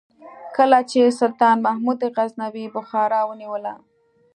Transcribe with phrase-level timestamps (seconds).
[0.57, 3.73] کله چې سلطان محمود غزنوي بخارا ونیوله.